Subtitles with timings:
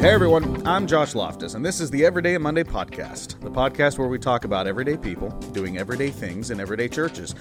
[0.00, 4.08] Hey everyone, I'm Josh Loftus, and this is the Everyday Monday podcast, the podcast where
[4.08, 7.32] we talk about everyday people doing everyday things in everyday churches.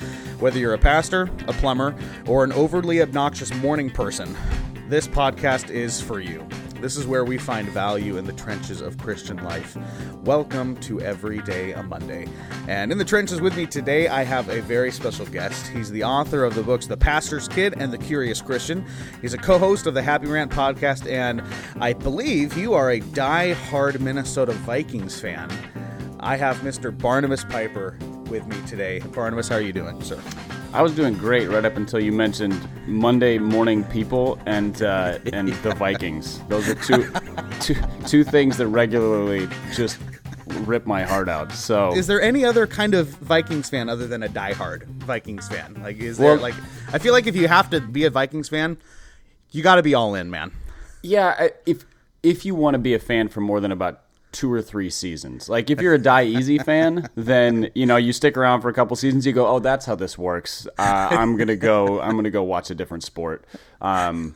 [0.42, 1.96] Whether you're a pastor, a plumber,
[2.28, 4.36] or an overly obnoxious morning person,
[4.90, 6.46] this podcast is for you.
[6.82, 9.78] This is where we find value in the trenches of Christian life.
[10.24, 12.26] Welcome to Everyday a Monday.
[12.70, 15.68] And in the trenches with me today, I have a very special guest.
[15.68, 18.86] He's the author of the books The Pastor's Kid and The Curious Christian.
[19.22, 21.44] He's a co host of the Happy Rant podcast, and
[21.82, 25.52] I believe you are a die-hard Minnesota Vikings fan.
[26.22, 26.98] I have Mr.
[26.98, 27.98] Barnabas Piper
[28.30, 29.00] with me today.
[29.00, 30.22] Barnabas, how are you doing, sir?
[30.72, 32.56] I was doing great right up until you mentioned
[32.86, 36.40] Monday morning people and uh, and the Vikings.
[36.48, 37.12] Those are two,
[37.60, 39.98] two, two things that regularly just
[40.66, 41.52] rip my heart out.
[41.54, 45.80] So, is there any other kind of Vikings fan other than a diehard Vikings fan?
[45.82, 46.56] Like, is Well- there like?
[46.94, 48.78] I feel like if you have to be a Vikings fan,
[49.52, 50.52] you got to be all in, man.
[51.02, 51.84] yeah, if
[52.22, 55.50] if you want to be a fan for more than about two or three seasons,
[55.50, 58.74] like if you're a Die Easy fan, then you know you stick around for a
[58.74, 59.26] couple seasons.
[59.26, 60.68] You go, oh, that's how this works.
[60.78, 62.00] Uh, I'm gonna go.
[62.02, 63.46] I'm gonna go watch a different sport.
[63.82, 64.36] Um,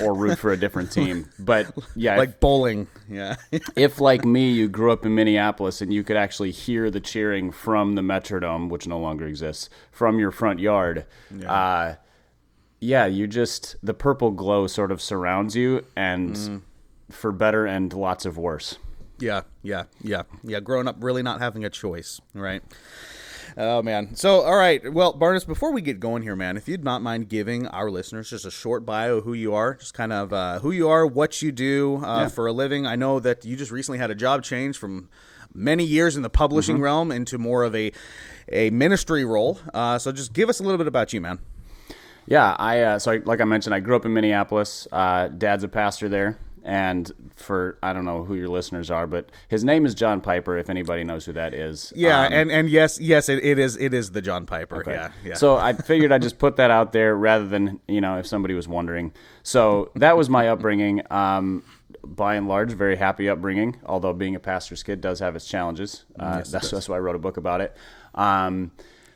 [0.00, 3.36] or root for a different team, but yeah, Like bowling, yeah.
[3.76, 7.50] if like me you grew up in minneapolis and you could actually hear the cheering
[7.50, 11.52] from the metrodome which no longer exists from your front yard yeah.
[11.52, 11.94] uh
[12.80, 16.62] yeah you just the purple glow sort of surrounds you and
[17.10, 18.78] for better and lots of worse
[19.18, 20.60] Yeah, yeah, yeah, yeah.
[20.60, 22.62] Growing up, really not having a choice, right?
[23.56, 24.14] Oh man.
[24.14, 24.92] So, all right.
[24.92, 28.28] Well, Barnes, before we get going here, man, if you'd not mind giving our listeners
[28.28, 31.06] just a short bio of who you are, just kind of uh, who you are,
[31.06, 32.28] what you do uh, Yeah.
[32.28, 32.86] for a living.
[32.86, 35.08] I know that you just recently had a job change from
[35.54, 37.92] many years in the publishing realm into more of a
[38.52, 39.58] a ministry role.
[39.72, 41.38] Uh, so, just give us a little bit about you, man.
[42.26, 44.86] Yeah, I uh, so I, like I mentioned, I grew up in Minneapolis.
[44.92, 46.36] Uh, Dad's a pastor there,
[46.66, 50.58] and for I don't know who your listeners are, but his name is John Piper.
[50.58, 53.76] If anybody knows who that is, Yeah, Um, and and yes, yes, it, it is
[53.76, 54.78] it is the John Piper.
[54.80, 54.92] Okay.
[54.92, 55.34] Yeah, yeah.
[55.34, 58.52] So I figured I'd just put that out there rather than, you know, if somebody
[58.54, 59.12] was wondering.
[59.44, 61.02] So that was my upbringing.
[61.10, 61.62] Um,
[62.04, 66.04] by and large, very happy upbringing, although being a pastor's kid does have its challenges.
[66.18, 67.76] Uh, that's, that's why I wrote a book about it.
[68.14, 68.72] Um,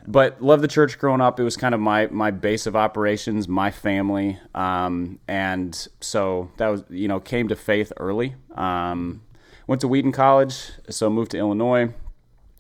[0.07, 1.39] but love the church growing up.
[1.39, 4.39] It was kind of my, my base of operations, my family.
[4.55, 8.35] Um, and so that was, you know, came to faith early.
[8.55, 9.23] Um,
[9.67, 11.93] went to Wheaton College, so moved to Illinois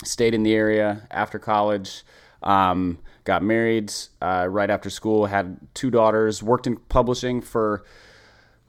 [0.04, 2.02] stayed in the area after college
[2.42, 7.84] um, got married uh, right after school had two daughters worked in publishing for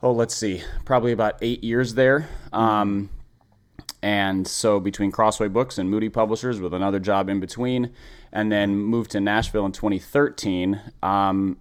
[0.02, 3.08] oh let's see probably about eight years there um,
[4.02, 7.92] and so between crossway books and moody publishers with another job in between
[8.32, 11.56] and then moved to nashville in 2013 um,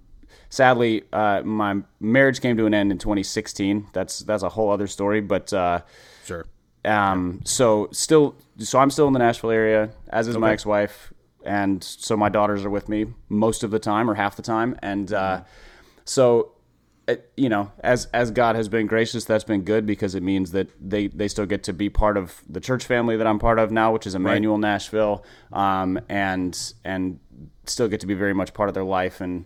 [0.50, 4.88] sadly uh, my marriage came to an end in 2016 that's that's a whole other
[4.88, 5.81] story but uh,
[6.26, 6.46] sure.
[6.86, 11.14] um, so still, so I'm still in the Nashville area, as is my ex-wife,
[11.46, 14.78] and so my daughters are with me most of the time or half the time,
[14.81, 15.42] and uh,
[16.06, 16.50] so.
[17.12, 20.52] It, you know, as as God has been gracious, that's been good because it means
[20.52, 23.60] that they they still get to be part of the church family that I'm part
[23.60, 27.20] of now, which is Immanuel Nashville, um, and and
[27.66, 29.46] still get to be very much part of their life and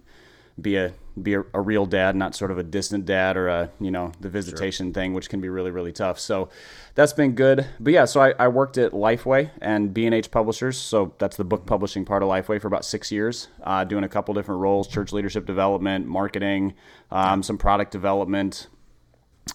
[0.60, 3.72] be a be a, a real dad, not sort of a distant dad or a
[3.80, 6.20] you know the visitation thing, which can be really really tough.
[6.20, 6.50] So
[6.94, 7.66] that's been good.
[7.80, 11.38] But yeah, so I, I worked at Lifeway and B and H Publishers, so that's
[11.38, 14.62] the book publishing part of Lifeway for about six years, uh, doing a couple different
[14.62, 16.74] roles: church leadership development, marketing,
[17.12, 18.68] um, some product development,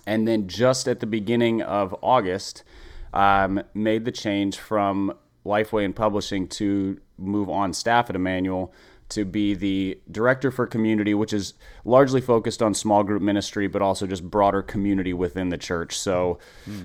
[0.07, 2.63] and then just at the beginning of August,
[3.15, 8.73] um, made the change from Lifeway and Publishing to move on staff at Immanuel
[9.11, 11.55] to be the director for community, which is
[11.85, 15.99] largely focused on small group ministry, but also just broader community within the church.
[15.99, 16.39] So,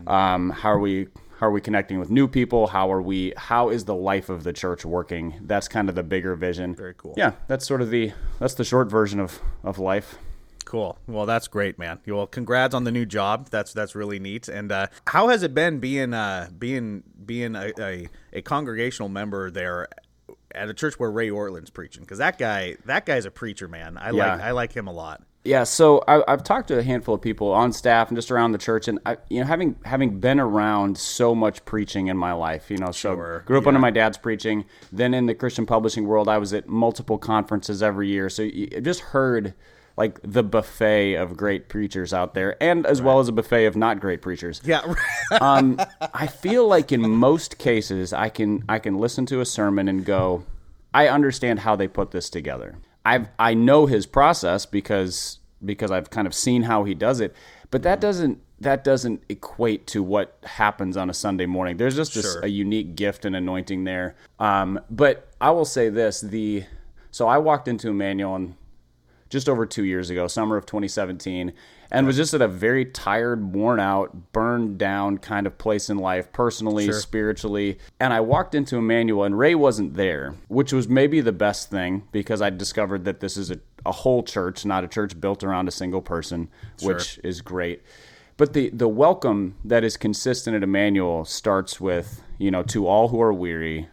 [0.07, 1.07] um, how are we?
[1.39, 2.67] How are we connecting with new people?
[2.67, 3.33] How are we?
[3.35, 5.35] How is the life of the church working?
[5.41, 6.75] That's kind of the bigger vision.
[6.75, 7.13] Very cool.
[7.17, 10.17] Yeah, that's sort of the that's the short version of of life.
[10.65, 10.97] Cool.
[11.07, 11.99] Well, that's great, man.
[12.07, 13.49] Well, congrats on the new job.
[13.49, 14.47] That's that's really neat.
[14.47, 19.51] And uh, how has it been being uh, being being a, a, a congregational member
[19.51, 19.87] there
[20.55, 22.03] at a church where Ray Ortlund's preaching?
[22.03, 23.97] Because that guy that guy's a preacher, man.
[23.97, 25.21] I like I like him a lot.
[25.45, 28.53] Yeah, so I, I've talked to a handful of people on staff and just around
[28.53, 32.33] the church, and I, you know, having having been around so much preaching in my
[32.33, 33.67] life, you know, Sure, so grew up yeah.
[33.67, 34.65] under my dad's preaching.
[34.91, 38.67] Then in the Christian publishing world, I was at multiple conferences every year, so you
[38.81, 39.53] just heard
[39.97, 43.75] like the buffet of great preachers out there, and as well as a buffet of
[43.75, 44.61] not great preachers.
[44.65, 44.81] Yeah.
[45.39, 45.79] um,
[46.13, 50.03] I feel like in most cases, I can I can listen to a sermon and
[50.05, 50.43] go,
[50.93, 52.75] I understand how they put this together.
[53.05, 57.33] I I know his process because because I've kind of seen how he does it,
[57.71, 61.77] but that doesn't that doesn't equate to what happens on a Sunday morning.
[61.77, 62.41] There's just this, Sure.
[62.41, 64.15] a unique gift and anointing there.
[64.39, 66.63] Um, but I will say this: the
[67.11, 68.55] so I walked into Immanuel in
[69.29, 71.53] just over two years ago, summer of 2017,
[71.91, 75.97] and was just at a very tired, worn out, burned down kind of place in
[75.97, 77.77] life, personally, spiritually.
[77.99, 82.03] And I walked into Immanuel, and Ray wasn't there, which was maybe the best thing
[82.11, 85.67] because I discovered that this is a, a whole church, not a church built around
[85.67, 86.49] a single person,
[86.81, 87.81] which is great.
[88.37, 93.07] But the, the welcome that is consistent at Immanuel starts with, you know, to all
[93.07, 93.87] who are weary,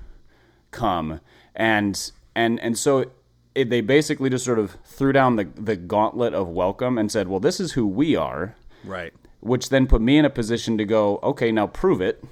[0.73, 1.21] come
[1.55, 3.11] and and and so
[3.55, 7.29] it, they basically just sort of threw down the the gauntlet of welcome and said
[7.29, 8.55] well this is who we are.
[8.85, 9.13] Right.
[9.39, 12.25] which then put me in a position to go okay now prove it.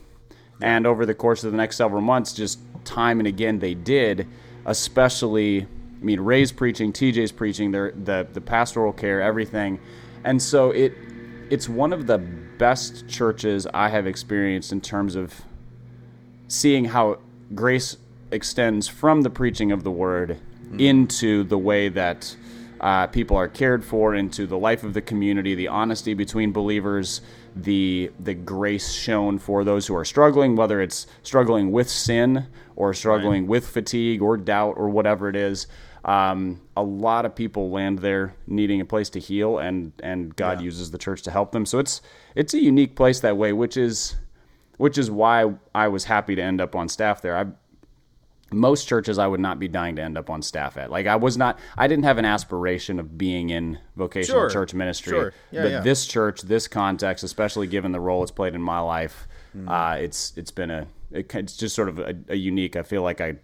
[0.62, 4.26] And over the course of the next several months just time and again they did
[4.66, 9.78] especially i mean ray's preaching tj's preaching their the the pastoral care everything.
[10.24, 10.94] And so it
[11.50, 15.42] it's one of the best churches i have experienced in terms of
[16.48, 17.18] seeing how
[17.54, 17.96] grace
[18.30, 20.38] extends from the preaching of the word
[20.78, 22.36] into the way that
[22.80, 27.20] uh, people are cared for, into the life of the community, the honesty between believers,
[27.54, 32.46] the the grace shown for those who are struggling, whether it's struggling with sin
[32.76, 35.66] or struggling with fatigue or doubt or whatever it is.
[36.04, 40.62] Um, a lot of people land there needing a place to heal, and and God
[40.62, 41.66] uses the church to help them.
[41.66, 42.00] So it's
[42.34, 44.16] it's a unique place that way, which is
[44.78, 47.36] which is why I was happy to end up on staff there.
[47.36, 47.46] I
[48.52, 50.90] most churches I would not be dying to end up on staff at.
[50.90, 54.50] Like I was not I didn't have an aspiration of being in vocational Sure.
[54.50, 55.12] church ministry.
[55.12, 55.32] Sure.
[55.50, 55.80] Yeah, but yeah.
[55.80, 59.68] this church, this context, especially given the role it's played in my life, Hmm.
[59.68, 62.76] uh, it's it's been a it, it's just sort of a, a unique.
[62.76, 63.34] I feel like I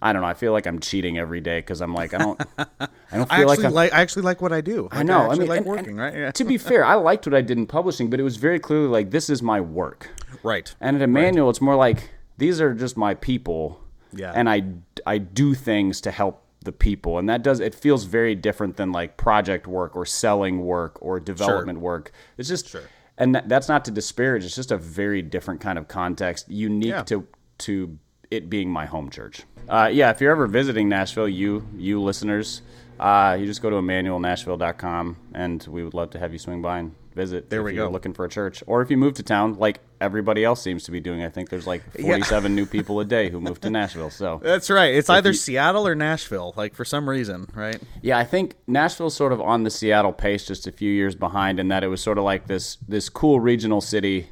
[0.00, 0.28] I don't know.
[0.28, 3.38] I feel like I'm cheating every day because I'm like I don't I don't feel
[3.40, 4.88] I like actually I'm, like, I actually like what I do.
[4.92, 5.30] I know.
[5.30, 6.14] I, mean, like and- working, and right?
[6.14, 6.30] Yeah.
[6.32, 8.88] To be fair, I liked what I did in publishing, but it was very clearly
[8.88, 10.10] like this is my work.
[10.42, 10.74] Right.
[10.80, 13.80] And at Immanuel, it's more like these are just my people.
[14.12, 14.32] Yeah.
[14.34, 14.62] And I,
[15.06, 17.18] I do things to help the people.
[17.18, 21.20] And that does, it feels very different than like project work or selling work or
[21.20, 22.10] development work.
[22.36, 22.74] It's just,
[23.16, 24.44] and that, that's not to disparage.
[24.44, 27.02] It's just a very different kind of context, unique Yeah.
[27.04, 27.26] to,
[27.58, 27.98] to
[28.30, 29.42] it being my home church.
[29.68, 30.10] Uh, yeah.
[30.10, 32.62] If you're ever visiting Nashville, you, you listeners,
[33.00, 36.78] uh, you just go to immanuelnashville.com and we would love to have you swing by
[36.80, 37.50] and visit.
[37.50, 37.92] There if we you're go.
[37.92, 40.90] looking for a church, or if you move to town, like everybody else seems to
[40.90, 41.22] be doing.
[41.24, 44.10] I think there's like 47 new people a day who move to Nashville.
[44.10, 44.94] So That's right.
[44.94, 47.80] It's either you- Seattle or Nashville, like for some reason, right?
[48.02, 51.58] yeah, I think Nashville's sort of on the Seattle pace, just a few years behind,
[51.60, 54.28] in that it was sort of like this this cool regional city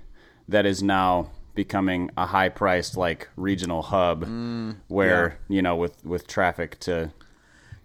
[0.48, 6.04] that is now becoming a high priced like regional hub Mm, where you know with
[6.04, 7.10] with traffic to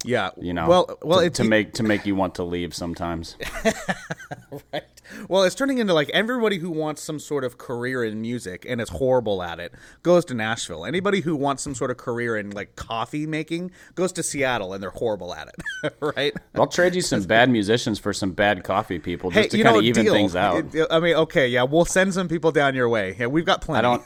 [0.03, 0.31] Yeah.
[0.39, 3.35] you know Well, well, to, to make to make you want to leave sometimes
[4.73, 4.83] right.
[5.27, 8.79] Well, it's turning into like everybody who wants some sort of career in music and
[8.79, 10.85] is horrible at it goes to Nashville.
[10.85, 14.81] Anybody who wants some sort of career in like coffee making goes to Seattle and
[14.81, 16.33] they're horrible at it, right?
[16.55, 19.77] I'll trade you some bad musicians for some bad coffee people just Hey, to kind
[19.77, 20.13] of even deal.
[20.13, 20.63] things out.
[20.89, 23.15] I mean, okay, yeah, we'll send some people down your way.
[23.19, 23.79] Yeah, we've got plenty.
[23.79, 24.03] I don't.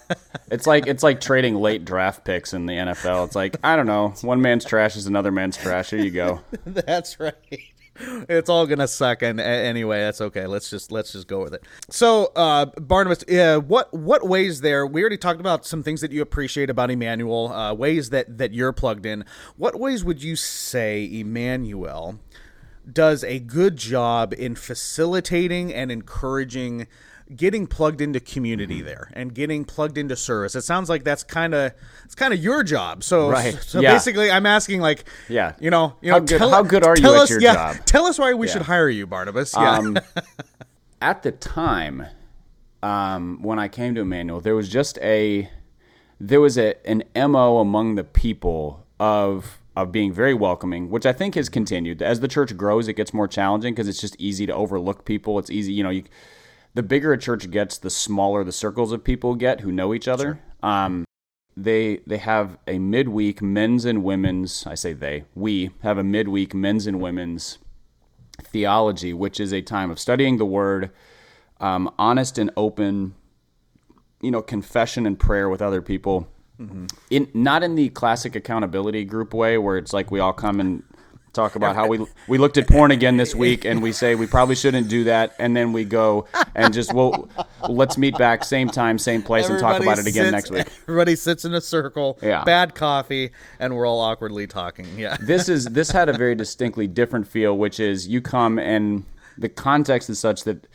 [0.55, 3.25] It's like it's like trading late draft picks in the NFL.
[3.27, 4.13] It's like I don't know.
[4.21, 5.89] One man's trash is another man's trash.
[5.89, 6.39] Here you go.
[6.65, 7.35] That's right.
[7.97, 10.47] It's all gonna suck, and anyway, that's okay.
[10.47, 11.63] Let's just let's just go with it.
[11.89, 14.85] So, uh, Barnabas, uh, what what ways there?
[14.85, 18.53] We already talked about some things that you appreciate about Immanuel, uh, ways that that
[18.53, 19.23] you're plugged in.
[19.55, 22.19] What ways would you say Immanuel
[22.91, 26.87] does a good job in facilitating and encouraging?
[27.35, 28.85] Getting plugged into community Mm-hmm.
[28.85, 30.53] there and getting plugged into service.
[30.55, 31.71] It sounds like that's kind of
[32.03, 33.03] it's kind of your job.
[33.03, 33.57] So, Right.
[33.65, 33.93] so Yeah.
[33.93, 35.53] basically, I'm asking like, Yeah.
[35.59, 37.53] you know, you How know, good- tell, how good are you at us, your yeah,
[37.73, 37.85] job?
[37.85, 39.53] Tell us why we should hire you, Barnabas.
[39.57, 39.77] Yeah.
[39.79, 39.97] Um,
[41.01, 42.05] at the time
[42.83, 45.49] um, when I came to Immanuel, there was just a
[46.19, 51.11] there was a an mo among the people of of being very welcoming, which I
[51.11, 52.87] think has continued as the church grows.
[52.87, 55.39] It gets more challenging because it's just easy to overlook people.
[55.39, 55.89] It's easy, you know.
[55.89, 56.03] You,
[56.75, 60.07] the bigger a church gets, the smaller the circles of people get who know each
[60.07, 60.39] other.
[60.61, 61.05] Um,
[61.57, 64.67] they they have a midweek men's and women's.
[64.67, 65.23] I say they.
[65.33, 67.57] We have a midweek men's and women's
[68.43, 70.91] theology, which is a time of studying the Word,
[71.61, 73.15] um, honest and open,
[74.21, 76.27] you know, confession and prayer with other people.
[77.09, 80.83] In not in the classic accountability group way, where it's like we all come and
[81.35, 84.25] talk about how we we looked at porn again this week, and we say we
[84.27, 87.29] probably shouldn't do that, and then we go and just well,
[87.69, 90.67] let's meet back same time, same place, and talk about it again sits- next week.
[90.87, 92.43] Everybody sits in a circle, Yeah.
[92.43, 94.87] bad coffee, and we're all awkwardly talking.
[94.97, 95.17] Yeah.
[95.21, 99.03] this is this had a very distinctly different feel, which is you come and
[99.37, 100.65] the context is such that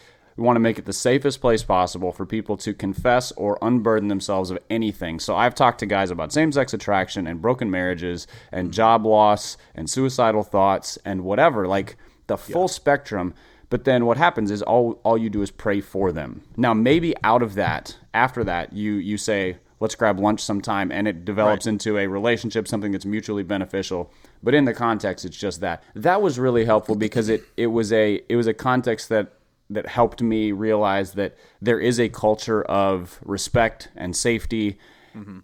[0.40, 4.08] We want to make it the safest place possible for people to confess or unburden
[4.08, 5.20] themselves of anything.
[5.20, 8.72] So I've talked to guys about same sex attraction and broken marriages and mm-hmm.
[8.72, 13.34] job loss and suicidal thoughts and whatever, like the full spectrum.
[13.68, 16.40] But then what happens is all all you do is pray for them.
[16.56, 21.06] Now maybe out of that, after that, you you say, let's grab lunch sometime and
[21.06, 21.72] it develops Right.
[21.72, 24.10] into a relationship, something that's mutually beneficial.
[24.42, 25.82] But in the context, it's just that.
[25.94, 29.34] That was really helpful because it, it was a it was a context that
[29.70, 34.78] that helped me realize that there is a culture of respect and safety,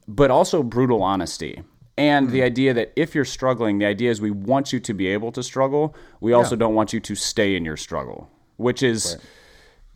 [0.07, 1.63] but also brutal honesty.
[1.99, 2.47] And the mm-hmm.
[2.47, 5.43] idea that if you're struggling, the idea is we want you to be able to
[5.43, 5.95] struggle.
[6.21, 9.17] We also don't want you to stay in your struggle, which is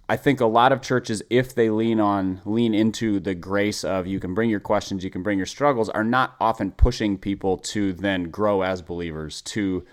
[0.08, 4.08] I think a lot of churches, if they lean on, lean into the grace of
[4.08, 7.58] you can bring your questions, you can bring your struggles, are not often pushing people
[7.58, 9.84] to then grow as believers, to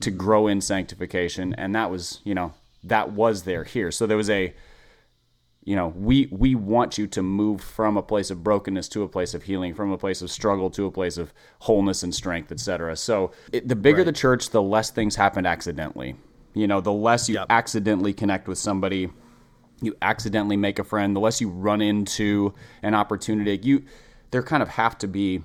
[0.00, 0.18] to mm-hmm.
[0.18, 1.52] grow in sanctification.
[1.54, 2.54] And that was, you know,
[2.88, 3.90] that was there here.
[3.90, 4.54] So there was a,
[5.64, 9.08] you know, we we want you to move from a place of brokenness to a
[9.08, 12.52] place of healing, from a place of struggle to a place of wholeness and strength,
[12.52, 12.96] etc.
[12.96, 16.16] So it, the bigger the church, the less things happen accidentally.
[16.54, 17.46] You know, the less you Yep.
[17.50, 19.10] accidentally connect with somebody
[19.82, 23.58] you accidentally make a friend, the less you run into an opportunity.
[23.62, 23.84] You
[24.30, 25.42] there kind of have to be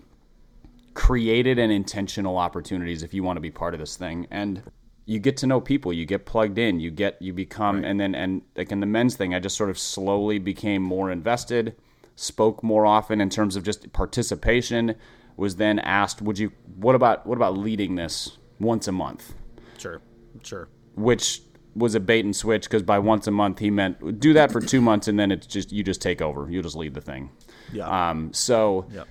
[0.94, 4.28] created and intentional opportunities if you want to be part of this thing.
[4.32, 4.64] And
[5.06, 8.14] you get to know people, you get plugged in, you get you become and then
[8.16, 11.76] and like in the men's thing, I just sort of slowly became more invested,
[12.16, 14.96] spoke more often in terms of just participation,
[15.38, 19.34] was then asked, would you what about what about leading this once a month?
[19.78, 20.02] Sure.
[20.44, 20.70] Sure.
[20.96, 21.42] which
[21.76, 24.60] was a bait and switch because by once a month he meant do that for
[24.62, 27.30] two months and then it's just you just take over you just lead the thing
[27.74, 28.10] Yeah.
[28.10, 29.08] um, so Yep.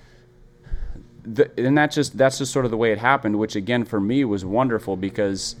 [1.23, 3.99] the, and that's just that's just sort of the way it happened which again for
[3.99, 5.55] me was wonderful because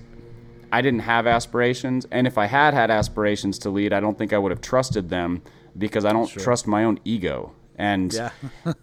[0.71, 4.33] i didn't have aspirations and if i had had aspirations to lead i don't think
[4.33, 5.41] i would have trusted them
[5.77, 8.31] because i don't trust my own ego and Yeah.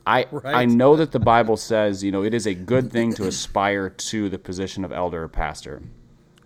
[0.06, 3.26] I I know that the Bible says, you know, it is a good thing to
[3.28, 5.82] aspire to the position of elder or pastor.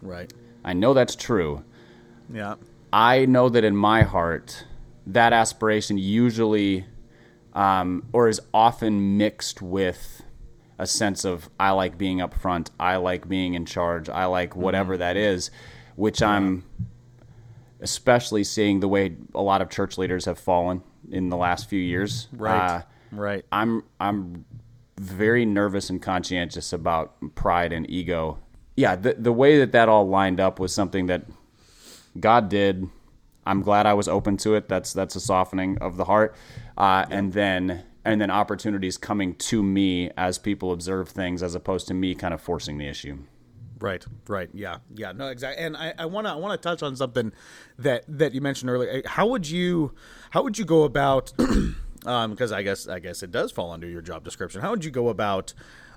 [0.02, 0.30] Right.
[0.64, 1.64] I know that's true.
[2.30, 2.56] Yeah.
[2.92, 4.66] I know that in my heart,
[5.06, 6.84] that aspiration usually,
[7.54, 10.21] um, or is often mixed with
[10.82, 14.56] a sense of I like being up front, I like being in charge, I like
[14.56, 15.52] whatever that is,
[15.94, 16.64] which I'm
[17.80, 21.78] especially seeing the way a lot of church leaders have fallen in the last few
[21.78, 22.26] years.
[22.32, 22.78] Right.
[22.78, 23.44] Uh, right.
[23.52, 24.44] I'm I'm
[24.98, 28.40] very nervous and conscientious about pride and ego.
[28.74, 31.26] Yeah, the the way that that all lined up was something that
[32.18, 32.88] God did.
[33.46, 34.68] I'm glad I was open to it.
[34.68, 36.34] That's that's a softening of the heart,
[36.76, 41.88] uh, and then and then opportunities coming to me as people observe things, as opposed
[41.88, 43.18] to me kind of forcing the issue.
[43.78, 45.64] Right, right, yeah, yeah, no, exactly.
[45.64, 47.32] And I, want to, I want to touch on something
[47.78, 49.02] that that you mentioned earlier.
[49.06, 49.92] How would you,
[50.30, 51.32] how would you go about?
[52.06, 54.60] um, because I guess, I guess it does fall under your job description.
[54.60, 55.52] How would you go about,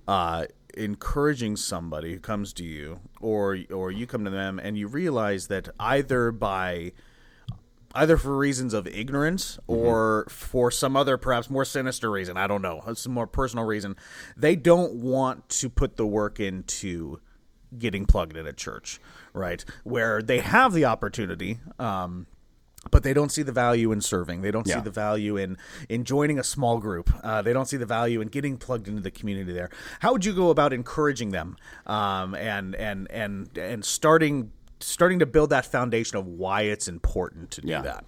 [0.08, 0.46] uh,
[0.76, 5.48] encouraging somebody who comes to you, or or you come to them, and you realize
[5.48, 6.92] that either by
[7.96, 12.62] either for reasons of ignorance or for some other perhaps more sinister reason i don't
[12.62, 13.96] know some more personal reason
[14.36, 17.20] they don't want to put the work into
[17.78, 19.00] getting plugged in at church
[19.34, 22.28] right where they have the opportunity um,
[22.92, 24.42] but they don't see the value in serving.
[24.42, 25.58] They don't see the value in
[25.90, 27.12] in joining a small group.
[27.24, 29.70] Uh, they don't see the value in getting plugged into the community there.
[30.02, 34.52] How would you go about encouraging them um, and and and and starting
[34.86, 37.82] starting to build that foundation of why it's important to do Yeah.
[37.82, 38.06] that?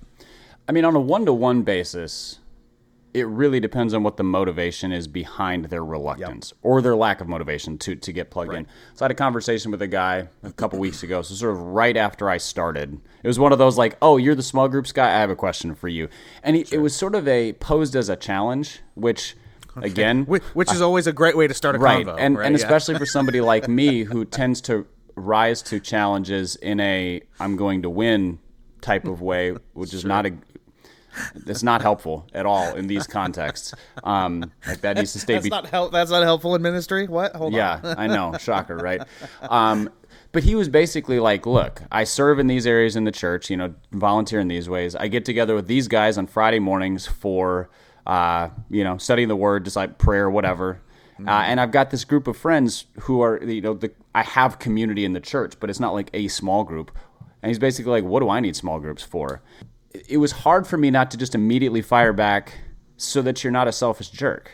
[0.68, 2.40] I mean, on a one to one basis,
[3.14, 7.28] it really depends on what the motivation is behind their reluctance or their lack of
[7.28, 8.68] motivation to, to get plugged in.
[8.94, 11.22] So I had a conversation with a guy a couple weeks ago.
[11.24, 14.36] So sort of right after I started, it was one of those like, "Oh, you're
[14.36, 15.08] the small groups guy.
[15.08, 16.10] I have a question for you,"
[16.44, 19.36] and he, it was sort of a posed as a challenge, which.
[19.80, 22.48] Again, Which, which is always a great way to start a right convo, and right?
[22.48, 22.66] and Yeah.
[22.66, 24.88] especially for somebody like me who tends to
[25.18, 28.40] rise to challenges in a i'm going to win
[28.82, 30.34] type of way which is not a
[31.48, 35.46] it's not helpful at all in these contexts um like that needs to stay that's
[35.46, 35.92] be- not help.
[35.92, 37.08] That's not helpful in ministry.
[37.08, 37.36] What?
[37.36, 37.58] Hold on.
[37.58, 38.38] yeah, I know.
[38.40, 39.02] Shocker, right?
[39.42, 39.90] Um,
[40.32, 43.58] but he was basically like, look, I serve in these areas in the church, you
[43.58, 44.96] know, volunteer in these ways.
[44.96, 47.72] I get together with these guys on Friday mornings for,
[48.06, 50.82] uh, you know, studying the word, just like prayer, whatever.
[51.26, 54.58] Uh, and I've got this group of friends who are, you know, the, I have
[54.58, 56.90] community in the church, but it's not like a small group.
[57.44, 59.44] And he's basically like, what do I need small groups for?
[59.92, 62.54] It- was hard for me not to just immediately fire back
[62.98, 64.52] so that you're not a selfish jerk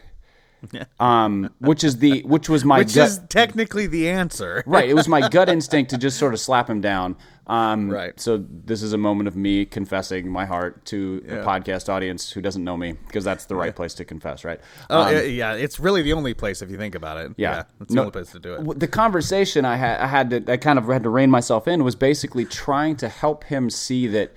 [0.99, 3.07] um, which is the which was my Which gut.
[3.09, 4.63] is technically the answer.
[4.67, 4.89] right.
[4.89, 7.15] It was my gut instinct to just sort of slap him down.
[7.45, 8.17] Um, Right.
[8.19, 12.41] So this is a moment of me confessing my heart to the podcast audience who
[12.41, 14.61] doesn't know me, because that's the right place to confess, right?
[14.89, 17.33] Oh, yeah, yeah, it's really the only place if you think about it.
[17.35, 17.63] Yeah.
[17.81, 18.79] it's the No- only place to do it.
[18.79, 21.83] The conversation I had, I had to, I kind of had to rein myself in,
[21.83, 24.31] was basically trying to help him see that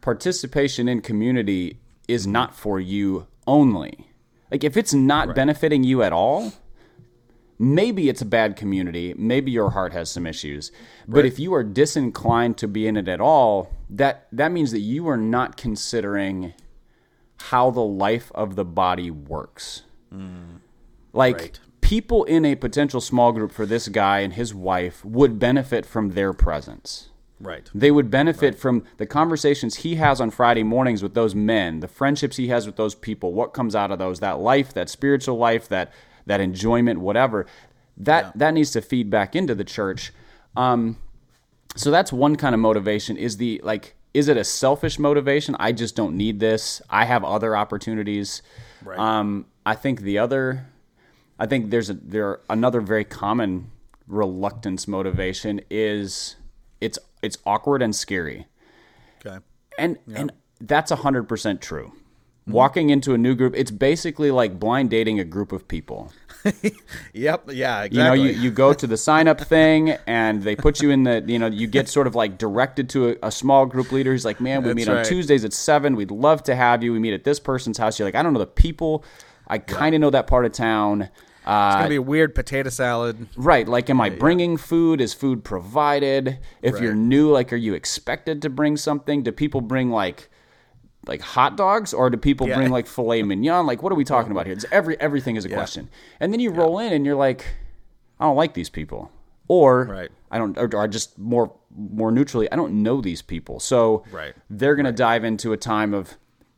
[0.00, 1.78] participation in community
[2.08, 4.08] is not for you only.
[4.52, 6.52] Like if it's not benefiting you at all,
[7.58, 9.14] maybe it's a bad community.
[9.16, 10.70] Maybe your heart has some issues.
[11.08, 14.80] But if you are disinclined to be in it at all, that that means that
[14.80, 16.52] you are not considering
[17.50, 19.84] how the life of the body works.
[20.14, 20.60] Mm.
[21.14, 21.60] Like Right.
[21.80, 26.10] people in a potential small group for this guy and his wife would benefit from
[26.10, 27.08] their presence.
[27.42, 27.68] Right.
[27.74, 31.88] They would benefit from the conversations he has on Friday mornings with those men, the
[31.88, 35.36] friendships he has with those people, what comes out of those, that life, that spiritual
[35.36, 35.92] life, that
[36.24, 37.46] that enjoyment, whatever.
[37.96, 40.12] That that needs to feed back into the church.
[40.56, 40.98] Um,
[41.74, 43.16] so that's one kind of motivation.
[43.16, 45.56] Is the like is it a selfish motivation?
[45.58, 46.80] I just don't need this.
[46.88, 48.42] I have other opportunities.
[48.84, 48.98] Right.
[48.98, 50.66] Um, I think the other,
[51.38, 53.72] I think there's a there another very common
[54.06, 56.36] reluctance motivation is
[57.22, 58.46] it's awkward and scary,
[59.24, 59.38] Okay.
[59.78, 61.92] and and that's hundred percent true.
[62.46, 66.12] Walking into a new group, it's basically like blind dating a group of people.
[67.12, 67.50] Yep.
[67.52, 67.82] Yeah.
[67.84, 67.98] Exactly.
[67.98, 71.04] You know, you, you go to the sign up thing and they put you in
[71.04, 74.10] the, you know, you get sort of like directed to a, a small group leader
[74.10, 75.04] who's like, man, we That's meet on.
[75.04, 75.94] Tuesdays at seven.
[75.94, 76.92] We'd love to have you.
[76.92, 77.96] We meet at this person's house.
[77.98, 79.04] You're like, I don't know the people.
[79.46, 81.10] I kind of know that part of town.
[81.44, 83.26] Uh, it's gonna be a weird potato salad.
[83.36, 83.66] Right.
[83.66, 85.00] Like, am I bringing food?
[85.00, 86.38] Is food provided?
[86.62, 89.22] If you're new, like, are you expected to bring something?
[89.22, 90.28] Do people bring like,
[91.06, 92.54] like hot dogs, or do people Yeah.
[92.56, 93.66] bring like filet mignon?
[93.66, 94.52] Like, what are we talking about here?
[94.54, 95.88] It's every everything is a question.
[96.20, 97.44] And then you roll in, and you're like,
[98.20, 99.10] I don't like these people,
[99.48, 100.10] or Right.
[100.30, 103.58] I don't, or, or just more more neutrally, I don't know these people.
[103.58, 104.34] So Right.
[104.48, 106.16] they're gonna dive into a time of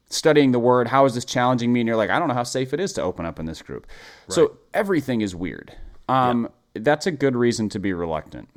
[0.09, 0.89] studying the word.
[0.89, 1.81] How is this challenging me?
[1.81, 3.63] And you're like, I don't know how safe it is to open up in this
[3.63, 3.87] group.
[4.29, 5.75] So everything is weird.
[6.09, 8.49] Um, That's a good reason to be reluctant.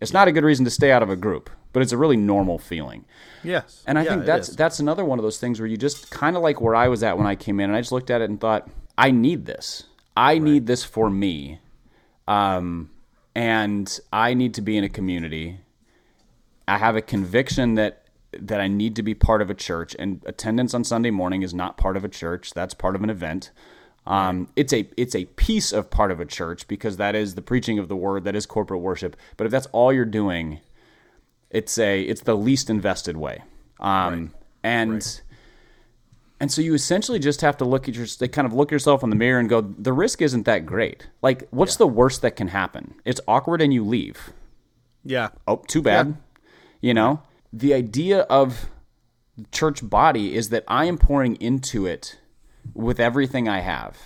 [0.00, 2.16] It's not a good reason to stay out of a group, but it's a really
[2.16, 3.04] normal feeling.
[3.42, 3.82] Yes.
[3.86, 6.36] And I Yeah, think that's that's another one of those things where you just kind
[6.36, 8.20] of like where I was at when I came in, and I just looked at
[8.20, 9.84] it and thought, I need this.
[10.16, 11.58] I need this for me,
[12.28, 12.90] um,
[13.34, 15.60] and I need to be in a community.
[16.68, 18.03] I have a conviction that
[18.40, 21.54] that I need to be part of a church, and attendance on Sunday morning is
[21.54, 22.52] not part of a church.
[22.54, 23.50] That's part of an event.
[24.06, 27.42] Um, it's a it's a piece of part of a church because that is the
[27.42, 29.16] preaching of the word, that is corporate worship.
[29.36, 30.60] But if that's all you're doing,
[31.50, 33.42] it's a it's the least invested way.
[33.80, 35.20] Um, and
[36.40, 39.02] and so you essentially just have to look at your they kind of look yourself
[39.02, 41.08] in the mirror and go, the risk isn't that great.
[41.22, 42.94] Like, what's the worst that can happen?
[43.04, 44.32] It's awkward and you leave.
[45.04, 45.28] yeah.
[45.48, 46.16] Oh, too bad.
[46.82, 47.22] You know,
[47.54, 48.68] the idea of
[49.52, 52.18] church body is that I am pouring into it
[52.74, 53.96] with everything I have.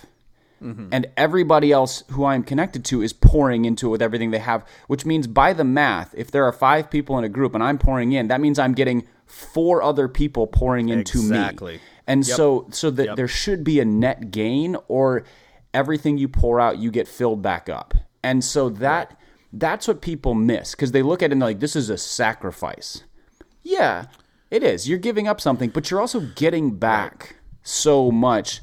[0.61, 0.89] Mm-hmm.
[0.91, 4.65] And everybody else who I'm connected to is pouring into it with everything they have,
[4.87, 7.77] which means by the math, if there are five people in a group and I'm
[7.77, 11.73] pouring in, that means I'm getting four other people pouring into Exactly.
[11.75, 11.79] me.
[12.07, 12.35] And Yep.
[12.35, 13.15] so so that Yep.
[13.15, 15.23] there should be a net gain or
[15.73, 17.93] everything you pour out you get filled back up.
[18.21, 19.17] And so that
[19.53, 21.97] that's what people miss because they look at it and they're like this is a
[21.97, 23.03] sacrifice.
[23.69, 24.05] Yeah,
[24.49, 24.89] it is.
[24.89, 28.61] You're giving up something, but you're also getting back so much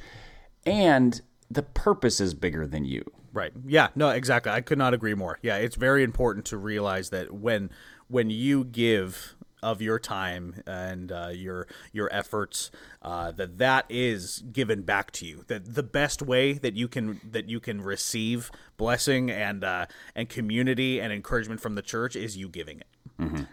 [0.66, 3.04] and the purpose is bigger than you.
[3.32, 3.52] Right.
[3.64, 3.88] Yeah.
[3.94, 4.08] No.
[4.10, 4.50] Exactly.
[4.50, 5.38] I could not agree more.
[5.42, 5.58] Yeah.
[5.58, 7.70] It's very important to realize that when
[8.08, 12.70] when you give of your time and uh, your your efforts,
[13.02, 15.44] uh, that that is given back to you.
[15.46, 20.28] That the best way that you can that you can receive blessing and uh, and
[20.28, 22.86] community and encouragement from the church is you giving it.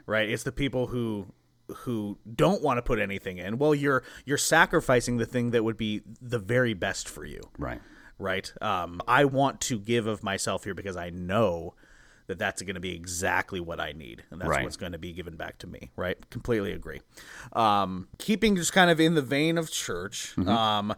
[0.06, 0.30] Right.
[0.30, 1.28] It's the people who
[1.67, 3.58] who don't want to put anything in.
[3.58, 7.82] Well, you're you're sacrificing the thing that would be the very best for you Right.
[8.19, 8.52] right?
[8.62, 11.73] Um, I want to give of myself here because I know
[12.28, 14.63] that that's going to be exactly what I need, and that's Right.
[14.63, 15.91] what's going to be given back to me.
[15.97, 16.17] Right?
[16.30, 17.02] Completely agree.
[17.52, 20.38] Um, keeping just kind of in the vein of church.
[20.38, 20.93] Um,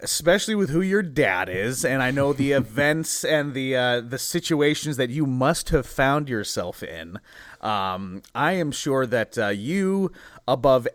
[0.00, 4.18] especially with who your dad is, and I know the events and the uh, the
[4.18, 7.18] situations that you must have found yourself in.
[7.60, 10.12] Um, I am sure that uh, you,
[10.46, 10.86] above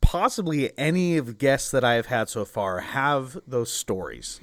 [0.00, 4.40] possibly any of the guests that I have had so far, have those stories.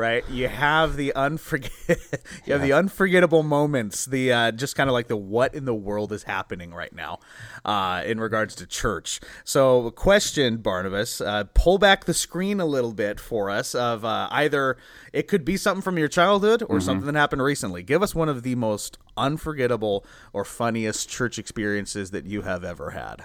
[0.00, 0.28] Right?
[0.30, 5.08] You have the unforget, you have the unforgettable moments, the uh, just kind of like
[5.08, 7.20] the what in the world is happening right now,
[7.64, 9.20] uh, in regards to church.
[9.44, 14.28] So, question, Barnabas, uh, pull back the screen a little bit for us of uh,
[14.30, 14.78] either
[15.12, 17.82] it could be something from your childhood or something that happened recently.
[17.82, 22.90] Give us one of the most unforgettable or funniest church experiences that you have ever
[22.90, 23.22] had.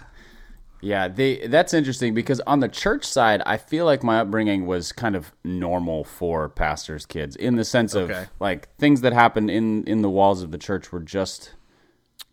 [0.86, 4.92] Yeah, they that's interesting because on the church side, I feel like my upbringing was
[4.92, 8.26] kind of normal for pastors' kids in the sense of Okay.
[8.40, 11.54] like things that happened in in the walls of the church were just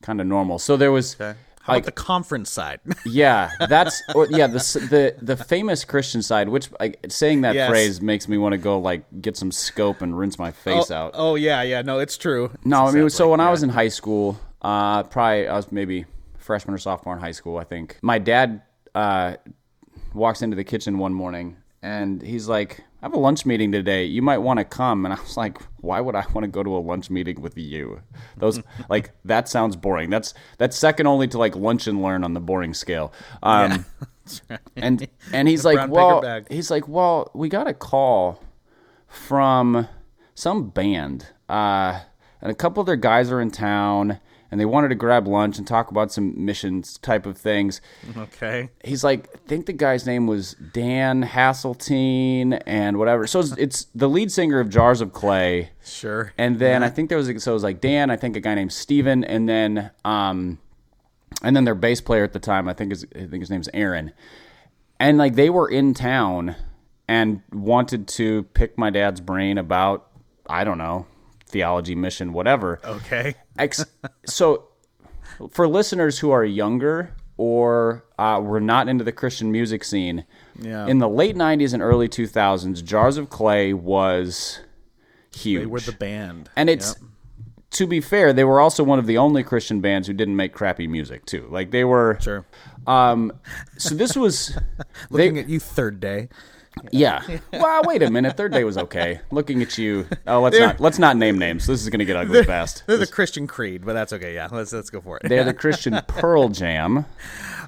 [0.02, 0.58] kind of normal.
[0.58, 1.38] So there was Okay.
[1.62, 2.80] How like about the conference side?
[3.06, 4.58] yeah, that's or, yeah the
[4.90, 6.50] the the famous Christian side.
[6.50, 7.70] Which like saying that Yes.
[7.70, 10.94] phrase makes me want to go like get some scope and rinse my face oh,
[10.94, 11.10] out.
[11.14, 12.50] oh, yeah, yeah, no, it's true.
[12.64, 16.04] No, I mean, so when I was in high school, uh, probably I was maybe
[16.42, 17.98] freshman or sophomore in high school, I think.
[18.02, 18.62] My dad
[18.94, 19.36] uh,
[20.14, 24.04] walks into the kitchen one morning and he's like, "I have a lunch meeting today.
[24.04, 26.62] You might want to come." And I was like, "Why would I want to go
[26.62, 28.00] to a lunch meeting with you?
[28.36, 30.08] Those like that sounds boring.
[30.08, 33.84] That's that's second only to like lunch and learn on the boring scale." Um,
[34.76, 38.40] and and he's like, "Well, he's like, well, we got a call
[39.08, 39.88] from
[40.34, 42.00] some band, uh,
[42.40, 44.20] and a couple of their guys are in town,
[44.52, 47.80] and they wanted to grab lunch and talk about some missions type of things.
[48.14, 48.68] Okay.
[48.84, 53.26] He's like, I think the guy's name was Dan Haseltine and whatever.
[53.26, 55.70] So it's, it's the lead singer of Jars of Clay.
[55.82, 56.34] Sure.
[56.36, 58.54] And then I think there was so it was like Dan, I think a guy
[58.54, 60.58] named Steven, and then um
[61.42, 63.70] and then their bass player at the time, I think is I think his name's
[63.72, 64.12] Aaron.
[65.00, 66.56] And like they were in town
[67.08, 70.08] and wanted to pick my dad's brain about
[70.46, 71.06] I don't know,
[71.46, 72.80] theology, mission, whatever.
[72.84, 73.34] Okay.
[73.58, 73.84] Ex-
[74.26, 74.68] so
[75.50, 80.24] for listeners who are younger or uh, were not into the Christian music scene,
[80.60, 80.86] Yeah.
[80.86, 84.60] in the late 90s and early 2000s, Jars of Clay was
[85.34, 85.62] huge.
[85.62, 86.50] They were the band.
[86.56, 86.94] And it's
[87.72, 90.52] to be fair, they were also one of the only Christian bands who didn't make
[90.52, 91.48] crappy music too.
[91.50, 92.18] Like they were.
[92.20, 92.46] Sure.
[92.86, 93.32] Um.
[93.78, 94.58] So this was.
[95.10, 96.28] Looking they, at you third day.
[96.90, 97.22] Yeah.
[97.52, 98.36] Well, wait a minute.
[98.36, 99.20] Third day was okay.
[99.30, 100.06] Looking at you.
[100.26, 101.66] Oh, let's not let's not name names.
[101.66, 102.84] This is gonna get ugly fast.
[102.86, 104.34] They're the Christian Creed, but that's okay.
[104.34, 105.28] Yeah, let's let's go for it.
[105.28, 107.04] They're the Christian Pearl Jam.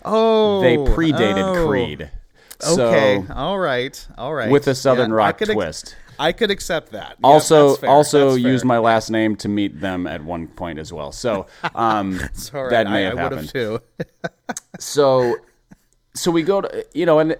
[0.05, 1.67] oh, They predated oh.
[1.67, 2.11] Creed.
[2.61, 3.25] So, Okay.
[3.33, 4.07] All right.
[4.17, 4.51] All right.
[4.51, 5.97] with a southern Yeah, I rock ex- twist.
[6.19, 7.17] I could accept that.
[7.19, 7.91] Yeah, Also, fair.
[7.91, 11.11] also used my last name to meet them at one point as well.
[11.11, 12.19] So um,
[12.53, 12.71] right.
[12.71, 13.41] that may I, have I would happened.
[13.41, 13.81] have too.
[14.79, 15.37] so
[16.15, 17.37] so we go to you know and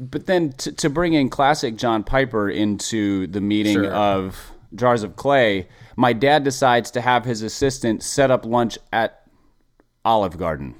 [0.00, 3.92] but then to, to bring in classic john piper into the meeting Sure.
[3.92, 9.22] of jars of clay my dad decides to have his assistant set up lunch at
[10.04, 10.74] olive garden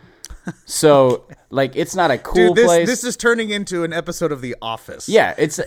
[0.64, 4.32] so like it's not a cool Dude, this place this is turning into an episode
[4.32, 5.08] of The Office.
[5.08, 5.60] yeah it's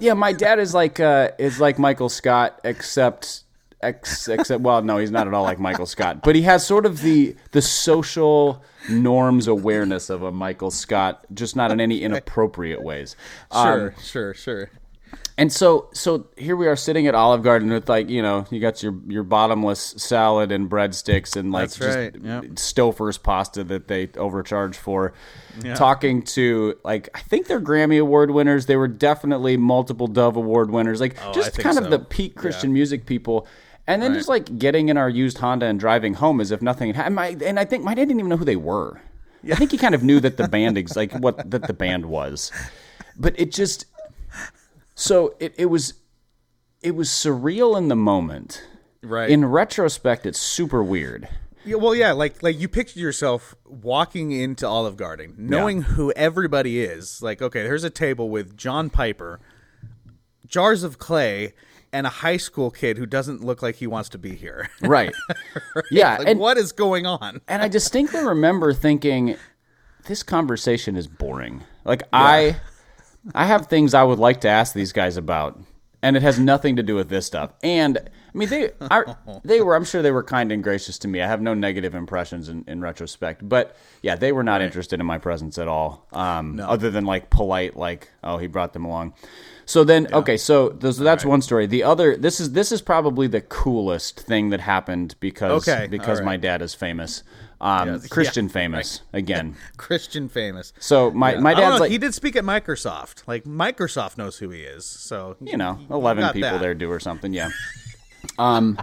[0.00, 3.44] yeah my dad is like uh is like michael scott except
[3.82, 6.84] ex, except well no he's not at all like michael scott but he has sort
[6.84, 12.82] of the the social norms awareness of a michael scott just not in any inappropriate
[12.82, 13.14] ways
[13.50, 13.94] Um, Sure.
[14.02, 14.34] sure.
[14.34, 14.70] Sure.
[15.38, 18.60] and so so here we are sitting at olive garden with like you know you
[18.60, 22.44] got your your bottomless salad and breadsticks and like That's just right, yep.
[22.56, 25.12] stouffer's pasta that they overcharge for
[25.74, 30.70] talking to like i think they're grammy award winners they were definitely multiple dove award
[30.70, 33.46] winners like Oh, just kind of the peak christian music people
[33.88, 34.16] and then Right.
[34.18, 37.42] just like getting in our used honda and driving home as if nothing had happened
[37.42, 39.00] and i think my dad didn't even know who they were
[39.50, 42.06] i think he kind of knew that the band ex- like what that the band
[42.06, 42.52] was
[43.18, 43.86] but it just
[44.94, 45.94] so it, it was
[46.82, 48.64] it was surreal in the moment.
[49.02, 49.30] Right.
[49.30, 51.28] In retrospect, it's super weird.
[51.64, 56.80] Yeah, well, yeah, like like you picture yourself walking into Olive Garden, knowing who everybody
[56.80, 57.20] is.
[57.22, 59.40] Like, okay, there's a table with John Piper,
[60.46, 61.52] jars of clay,
[61.92, 64.70] and a high school kid who doesn't look like he wants to be here.
[64.82, 65.12] Right.
[65.90, 66.18] Yeah.
[66.18, 67.40] like, and, what is going on?
[67.48, 69.36] and I distinctly remember thinking,
[70.06, 71.62] this conversation is boring.
[71.84, 72.56] Like I
[73.34, 75.60] I have things I would like to ask these guys about.
[76.00, 77.50] And it has nothing to do with this stuff.
[77.62, 79.74] And I mean, they are, they were.
[79.74, 81.20] I'm sure they were kind and gracious to me.
[81.20, 83.48] I have no negative impressions in, in retrospect.
[83.48, 86.06] But yeah, they were not interested in my presence at all.
[86.12, 89.14] Um, Other than like polite, like oh, he brought them along.
[89.68, 91.66] So then, okay, so th- so that's one story.
[91.66, 96.20] The other, this is this is probably the coolest thing that happened because Okay, because
[96.20, 97.22] all my dad is famous,
[97.60, 99.56] um, Yes, Christian yeah, famous again.
[99.76, 100.72] Christian famous.
[100.78, 103.24] So my my I don't dad's like he did speak at Microsoft.
[103.26, 104.86] Like Microsoft knows who he is.
[104.86, 106.60] So you know, 11 people that.
[106.62, 107.34] there do or something.
[107.34, 107.50] Yeah.
[108.36, 108.76] Um,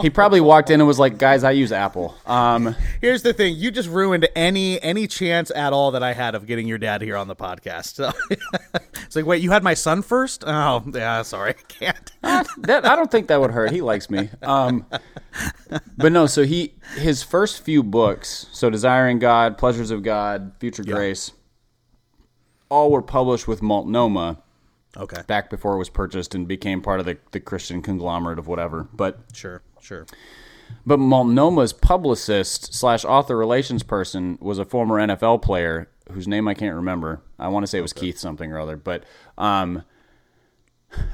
[0.00, 3.56] he probably walked in and was like, "Guys, I use Apple." Um, Here's the thing:
[3.56, 7.02] you just ruined any any chance at all that I had of getting your dad
[7.02, 7.94] here on the podcast.
[7.94, 8.12] So
[8.94, 10.44] it's like, wait, you had my son first?
[10.46, 12.12] Oh, yeah, sorry, I can't.
[12.62, 13.70] that I don't think that would hurt.
[13.70, 14.30] He likes me.
[14.42, 14.86] Um,
[15.96, 20.84] but no, so he his first few books, so Desiring God, Pleasures of God, Future
[20.84, 21.32] Grace,
[22.68, 24.42] all were published with Multnomah
[24.96, 28.46] Okay, back before it was purchased and became part of the, the Christian conglomerate of
[28.46, 28.88] whatever.
[28.92, 30.06] But sure, sure.
[30.84, 36.52] but Multnomah's publicist slash author relations person was a former NFL player whose name I
[36.54, 37.22] can't remember.
[37.38, 38.76] I want to say it was Keith something or other.
[38.76, 39.04] But
[39.38, 39.82] um,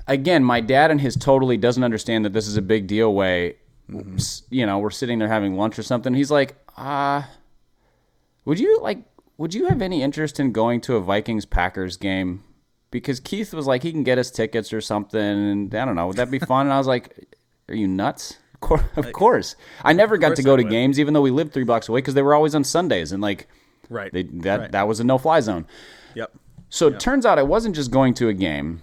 [0.08, 3.14] again, my dad and his totally doesn't understand that this is a big deal.
[3.14, 3.56] Way,
[4.16, 6.14] s- you know, we're sitting there having lunch or something.
[6.14, 7.22] He's like, uh,
[8.44, 9.04] would you like?
[9.36, 12.42] Would you have any interest in going to a Vikings Packers game?
[12.90, 16.06] Because Keith was like, he can get us tickets or something, and I don't know,
[16.06, 16.66] would that be fun?
[16.66, 17.36] And I was like,
[17.68, 18.38] are you nuts?
[18.96, 19.54] Of course.
[19.84, 20.70] I never got to go I to would.
[20.70, 23.22] games, even though we lived three blocks away, because they were always on Sundays, and
[23.22, 23.46] like,
[23.90, 24.12] Right.
[24.12, 24.72] they, that Right.
[24.72, 25.66] that was a no fly zone.
[26.14, 26.32] Yep.
[26.70, 28.82] So it turns out I wasn't just going to a game;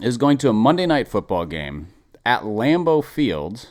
[0.00, 1.88] it was going to a Monday night football game
[2.24, 3.68] at Lambeau Field,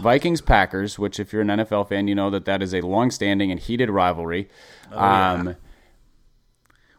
[0.00, 0.98] Vikings Packers.
[0.98, 3.90] Which, if you're an NFL fan, you know that that is a long-standing and heated
[3.90, 4.48] rivalry.
[4.90, 5.56] Oh um,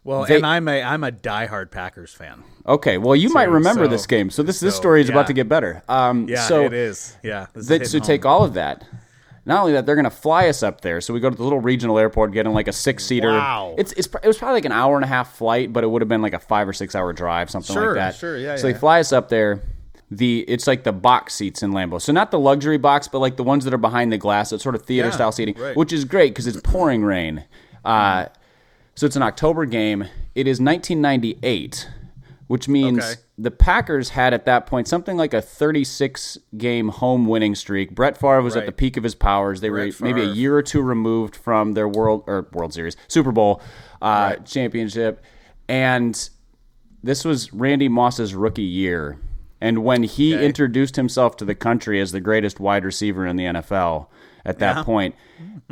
[0.03, 2.43] Well, They- and I'm a I'm a diehard Packers fan.
[2.65, 5.13] Okay, well, you might remember so- this game, so this this story is yeah.
[5.15, 5.83] about to get better.
[5.89, 7.15] Um, Yeah, so it is.
[7.23, 7.47] Yeah.
[7.53, 8.05] this is so home.
[8.07, 8.85] take all of that.
[9.45, 11.01] Not only that, they're going to fly us up there.
[11.01, 13.29] So we go to the little regional airport, get in like a six seater.
[13.31, 13.73] Wow.
[13.79, 16.01] It's, it's it was probably like an hour and a half flight, but it would
[16.03, 18.15] have been like a five or six hour drive, something Sure, like that.
[18.15, 18.73] sure, yeah, So yeah.
[18.73, 19.61] they fly us up there.
[20.11, 23.37] The it's like the box seats in Lambeau, so not the luxury box, but like
[23.37, 24.49] the ones that are behind the glass.
[24.49, 25.75] So it's sort of theater Yeah, style seating, right.
[25.75, 27.43] which is great because it's pouring rain.
[27.85, 28.25] Uh,
[28.99, 30.01] so it's an October game.
[30.35, 31.87] It is 1998,
[32.47, 33.13] which means Okay.
[33.37, 37.95] the Packers had at that point something like a 36 game home winning streak.
[37.95, 39.61] Brett Favre was at the peak of his powers.
[39.61, 42.97] They Brett were maybe a year or two removed from their World or World Series,
[43.07, 43.61] Super Bowl
[44.01, 45.23] uh, championship,
[45.69, 46.29] and
[47.01, 49.17] this was Randy Moss's rookie year.
[49.61, 50.45] And when he Okay.
[50.45, 54.07] introduced himself to the country as the greatest wide receiver in the NFL
[54.45, 55.15] at that point,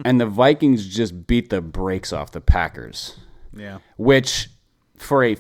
[0.04, 3.18] and the Vikings just beat the brakes off the Packers.
[3.56, 3.80] Yeah.
[3.98, 4.50] which
[4.98, 5.36] for a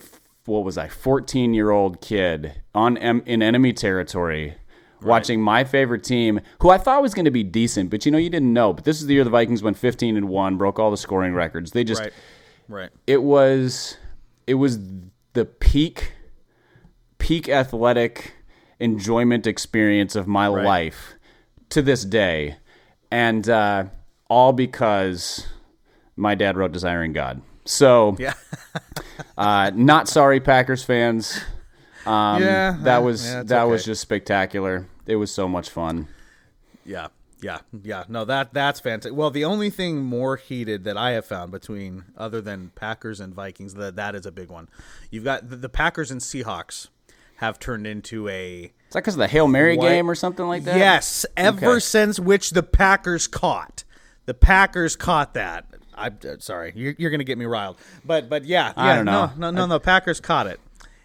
[0.46, 4.56] what was I 14 year old kid on in enemy territory
[5.04, 8.18] watching my favorite team who I thought was going to be decent but you know
[8.18, 8.74] you didn't know.
[8.74, 11.34] But this is the year the Vikings went 15 and 1 broke all the scoring
[11.34, 11.72] records.
[11.72, 12.14] They just Right.
[12.70, 12.90] Right.
[13.06, 13.98] it was
[14.48, 14.80] it was
[15.34, 16.14] the peak
[17.20, 18.34] peak athletic
[18.80, 21.16] enjoyment experience of my life
[21.70, 22.58] to this day
[23.12, 23.86] and uh,
[24.30, 25.48] all because
[26.16, 28.34] my dad wrote desiring god so Yeah.
[29.38, 31.40] uh, not sorry packers fans
[32.06, 36.08] um, Yeah, that uh, was yeah, that was just spectacular it was so much fun
[36.86, 37.08] Yeah,
[37.42, 38.04] yeah, yeah.
[38.08, 39.16] No, that that's fantastic.
[39.16, 43.34] Well, the only thing more heated that I have found between other than Packers and
[43.34, 44.70] Vikings that that is a big one.
[45.12, 46.88] You've got the, the Packers and Seahawks
[47.38, 49.88] have turned into a is that because of the hail mary What?
[49.88, 51.26] game or something like that yes.
[51.36, 51.80] Ever Okay.
[51.80, 53.84] since which the Packers caught,
[54.26, 55.66] the Packers caught that.
[55.94, 58.84] I'm uh, sorry, you're, you're going to get me riled, but but yeah, yeah.
[58.84, 59.32] I don't know.
[59.38, 59.80] No, no, no, no.
[59.80, 60.60] Packers caught it.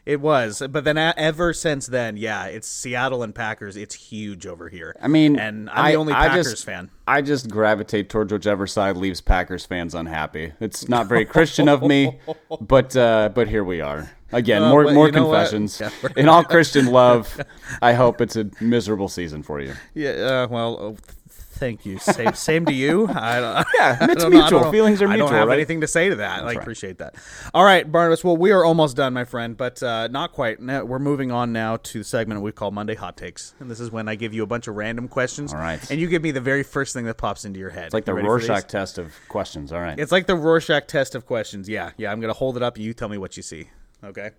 [0.05, 3.77] It was, but then a- ever since then, yeah, it's Seattle and Packers.
[3.77, 4.97] It's huge over here.
[5.01, 6.91] I mean, and I'm the only I Packers just, fan.
[7.07, 10.53] I just gravitate towards whichever side leaves Packers fans unhappy.
[10.61, 12.19] It's not very Christian of me,
[12.61, 14.63] but uh, but here we are again.
[14.63, 15.51] Uh, more well, more you know what?
[15.51, 15.81] confessions.
[15.81, 17.41] Yeah, In all Christian love,
[17.81, 19.75] I hope it's a miserable season for you.
[19.95, 20.11] Yeah.
[20.11, 21.99] Uh, well, uh, thank you.
[21.99, 23.07] Same, same to you.
[23.09, 24.61] I, don't- Yeah, I it's don't know- I mutual.
[24.63, 25.27] know- Feelings are mutual.
[25.29, 25.55] I don't have right?
[25.55, 26.45] anything to say to that.
[26.45, 27.15] I appreciate that.
[27.55, 28.25] All right, Barnabas.
[28.25, 30.61] Well, we are almost done, my friend, but uh, not quite.
[30.61, 33.79] No, we're moving on now to the segment we call Monday Hot Takes, and this
[33.81, 35.53] is when I give you a bunch of random questions.
[35.53, 35.79] All right.
[35.91, 37.87] And you give me the very first thing that pops into your head.
[37.87, 39.73] It's like the Rorschach test of questions.
[39.73, 39.99] All right.
[39.99, 41.69] It's like the Rorschach test of questions.
[41.69, 42.11] Yeah, yeah.
[42.11, 42.77] I'm gonna hold it up.
[42.79, 43.69] You tell me what you see.
[44.05, 44.31] Okay.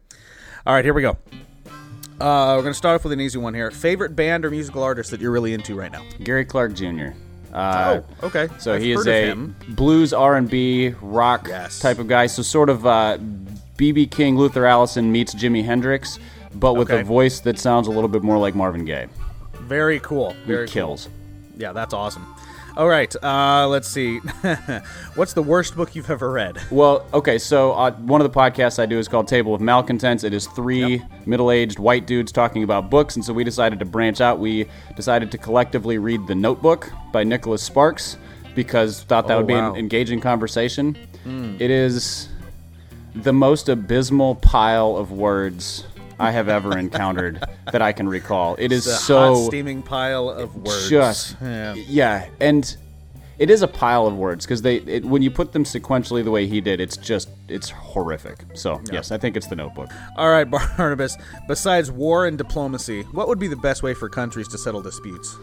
[0.65, 0.83] All right.
[0.83, 1.17] Here we go.
[2.19, 3.71] Uh, we're gonna start off with an easy one here.
[3.71, 6.03] Favorite band or musical artist that you're really into right now?
[6.23, 7.07] Gary Clark Jr.
[7.53, 8.49] Uh, oh, okay.
[8.59, 9.33] So I've he is a
[9.69, 11.79] blues R and B rock Yes.
[11.79, 12.27] type of guy.
[12.27, 13.17] So sort of uh,
[13.77, 16.19] BB King, Luther Allison meets Jimi Hendrix,
[16.55, 17.01] but with Okay.
[17.01, 19.07] a voice that sounds a little bit more like Marvin Gaye.
[19.61, 20.35] Very cool.
[20.45, 21.05] Very He kills.
[21.05, 21.13] Cool.
[21.57, 22.25] Yeah, that's awesome.
[22.75, 23.15] All right.
[23.23, 24.17] Uh, let's see.
[25.15, 26.57] What's the worst book you've ever read?
[26.71, 30.23] Well, okay, so uh, one of the podcasts I do is called Table of Malcontents.
[30.23, 34.21] It is three middle-aged white dudes talking about books, and so we decided to branch
[34.21, 34.39] out.
[34.39, 38.17] We decided to collectively read The Notebook by Nicholas Sparks
[38.55, 39.73] because thought that Oh, would be wow.
[39.73, 40.97] an engaging conversation.
[41.59, 42.27] It is
[43.15, 45.85] the most abysmal pile of words
[46.19, 48.55] I have ever encountered that I can recall.
[48.59, 50.89] It is so hot steaming pile of words.
[50.89, 51.73] just Yeah.
[51.75, 52.29] yeah.
[52.39, 52.75] and
[53.39, 56.31] it is a pile of words because they it, when you put them sequentially the
[56.31, 58.43] way he did, it's just it's horrific.
[58.53, 59.89] So yes, I think it's the Notebook.
[60.17, 60.43] All right,
[60.77, 61.17] Barnabas.
[61.47, 65.35] Besides war and diplomacy, what would be the best way for countries to settle disputes?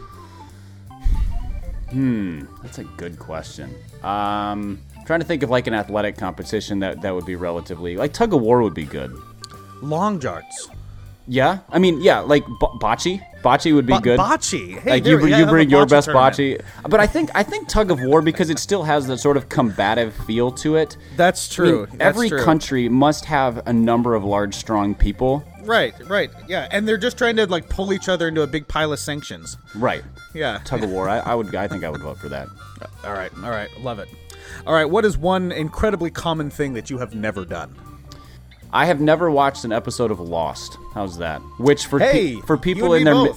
[1.89, 3.75] Hmm, that's a good question.
[4.01, 8.13] Um, trying to think of like an athletic competition that that would be relatively like
[8.13, 9.13] tug of war would be good.
[9.81, 10.69] Long darts.
[11.27, 13.21] Yeah, I mean, yeah, like bo- bocce.
[13.41, 14.19] Bocce would be Bo- good.
[14.19, 14.79] Bocce.
[14.79, 16.35] Hey, like there- you, yeah, you bring your best tournament.
[16.35, 19.37] bocce, but I think I think tug of war because it still has that sort
[19.37, 20.97] of combative feel to it.
[21.15, 21.85] That's I mean, true.
[21.91, 22.43] That's every true.
[22.43, 25.43] country must have a number of large, strong people.
[25.63, 26.29] Right, right.
[26.47, 28.99] Yeah, and they're just trying to like pull each other into a big pile of
[28.99, 29.57] sanctions.
[29.75, 30.03] Right.
[30.33, 30.59] Yeah.
[30.65, 31.07] Tug of war.
[31.07, 31.53] I, I would.
[31.55, 32.47] I think I would vote for that.
[33.05, 33.69] All right, all right.
[33.81, 34.09] Love it.
[34.67, 37.73] All right, what is one incredibly common thing that you have never done?
[38.73, 40.77] I have never watched an episode of Lost.
[40.93, 41.39] How's that?
[41.57, 43.33] Which for pe- for people in their mi-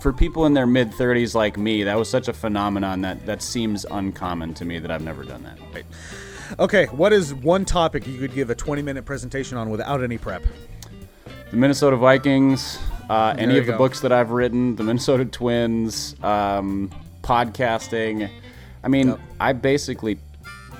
[0.00, 3.42] for people in their mid 30s like me, that was such a phenomenon that that
[3.42, 5.58] seems uncommon to me that I've never done that.
[5.74, 5.84] Right.
[6.58, 10.16] Okay, what is one topic you could give a 20 minute presentation on without any
[10.16, 10.42] prep?
[11.50, 12.78] The Minnesota Vikings,
[13.10, 13.78] uh, any of the go.
[13.78, 16.90] books that I've written, the Minnesota Twins, um,
[17.22, 18.30] podcasting.
[18.84, 19.20] I mean, Yep.
[19.40, 20.18] I basically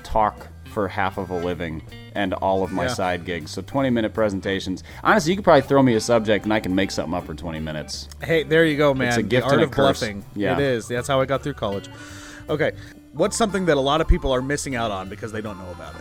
[0.04, 1.82] talk for half of a living
[2.14, 2.88] and all of my Yeah.
[2.94, 3.50] side gigs.
[3.50, 4.82] So 20 minute presentations.
[5.02, 7.34] Honestly, you could probably throw me a subject and I can make something up for
[7.34, 8.08] 20 minutes.
[8.22, 9.08] Hey, there you go, man.
[9.08, 10.00] It's a gift the art and a of curse.
[10.00, 10.24] bluffing.
[10.34, 10.54] Yeah.
[10.54, 10.88] It is.
[10.88, 11.88] That's how I got through college.
[12.50, 12.72] Okay,
[13.12, 15.70] what's something that a lot of people are missing out on because they don't know
[15.70, 16.00] about it?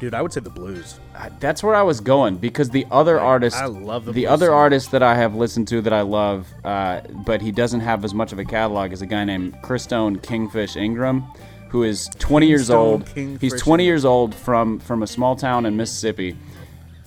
[0.00, 0.98] Dude, I would say the blues.
[1.14, 4.50] Uh, That's where I was going because the other artist, I love the the other
[4.50, 8.14] artist that I have listened to that I love, uh, but he doesn't have as
[8.14, 11.24] much of a catalog is a guy named Christone Kingfish Ingram,
[11.70, 13.06] who is 20 years Kingstone old.
[13.06, 16.36] Kingfish he's 20 years old from from a small town in Mississippi,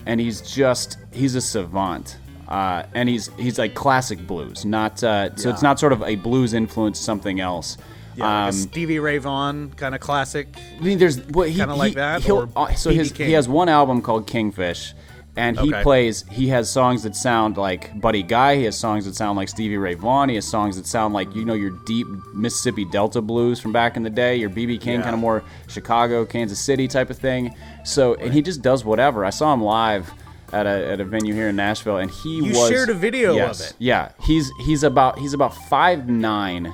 [0.06, 2.16] and he's just he's a savant.
[2.48, 6.16] Uh, and he's he's like classic blues, not uh, so it's not sort of a
[6.16, 7.78] blues influenced something else.
[8.16, 10.48] Yeah, like a Um, Stevie Ray Vaughan kind of classic.
[10.78, 13.68] I mean, there's well, he, Kinda like that, he'll- uh, so his, he has one
[13.68, 14.92] album called Kingfish,
[15.36, 15.82] and he Okay.
[15.82, 16.24] plays.
[16.30, 18.56] He has songs that sound like Buddy Guy.
[18.56, 20.28] He has songs that sound like Stevie Ray Vaughan.
[20.28, 23.96] He has songs that sound like you know your deep Mississippi Delta blues from back
[23.96, 24.36] in the day.
[24.36, 25.02] Your BB King, Yeah.
[25.02, 27.54] kind of more Chicago, Kansas City type of thing.
[27.84, 29.24] So, and he just does whatever.
[29.24, 30.10] I saw him live.
[30.52, 33.32] At a, at a venue here in Nashville, and he You was shared a video
[33.44, 33.72] of it.
[33.80, 36.72] Yeah, he's he's about he's about five nine,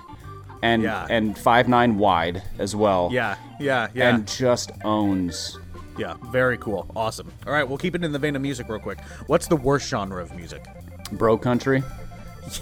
[0.63, 1.07] and Yeah.
[1.09, 4.11] and five nine wide as well Yeah, yeah, yeah.
[4.11, 5.59] and just owns.
[5.99, 6.91] Yeah, very cool.
[6.97, 7.33] Awesome.
[7.47, 9.01] All right, we'll keep it in the vein of music real quick.
[9.27, 10.65] What's the worst genre of music?
[11.13, 11.83] Bro Country.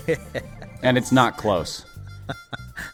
[0.06, 0.16] Yeah.
[0.82, 1.84] And it's not close.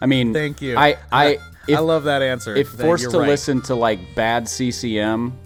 [0.01, 0.77] I mean, Thank you.
[0.77, 2.55] I, I, if, I love that answer.
[2.55, 3.29] if forced to right.
[3.29, 5.37] listen to like bad CCM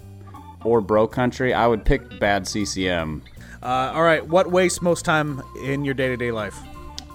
[0.64, 3.22] or Bro Country, I would pick bad CCM.
[3.62, 6.56] Uh, all right, what wastes most time in your day to day life?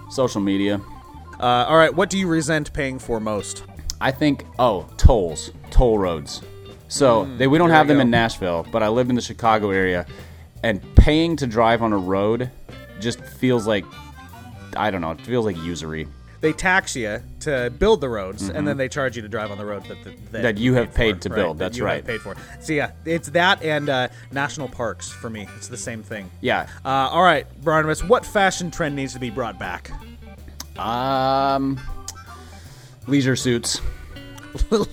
[0.10, 0.82] Social media.
[1.40, 3.64] Uh, all right, what do you resent paying for most?
[4.02, 6.42] I think oh tolls, toll roads.
[6.94, 8.02] So they, we don't Mm, have we them go.
[8.02, 10.06] in Nashville, but I live in the Chicago area,
[10.62, 12.52] and paying to drive on a road
[13.00, 13.84] just feels like
[14.78, 15.12] I don't know.
[15.12, 16.08] It feels like usury.
[16.42, 19.58] They tax you to build the roads, and then they charge you to drive on
[19.58, 20.42] the road that that, Mm-hmm.
[20.44, 22.06] That you have paid to for, build, that that's you have right.
[22.06, 22.36] paid for.
[22.60, 25.48] So yeah, it's that and uh, national parks for me.
[25.58, 26.30] It's the same thing.
[26.42, 26.68] Yeah.
[26.86, 29.90] Uh, all right, Barnabas, what fashion trend needs to be brought back?
[30.78, 31.80] Um,
[33.08, 33.82] leisure suits.
[34.72, 34.88] Leisure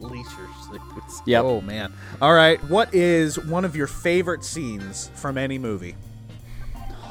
[0.00, 0.55] suits.
[1.26, 1.44] Yep.
[1.44, 1.92] Oh man.
[2.22, 2.62] All right.
[2.64, 5.94] What is one of your favorite scenes from any movie?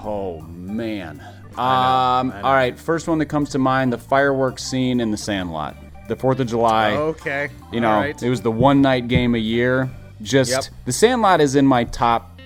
[0.03, 1.21] Oh man.
[1.57, 1.57] Um.
[1.57, 2.41] I know.
[2.47, 2.77] All right.
[2.77, 5.75] First one that comes to mind: the fireworks scene in the Sandlot.
[6.07, 6.91] The Fourth of July.
[6.93, 7.49] Okay.
[7.71, 8.21] You know, All right.
[8.21, 9.89] it was the one night game a year.
[10.21, 10.63] Just Yep.
[10.85, 12.39] the Sandlot is in my top.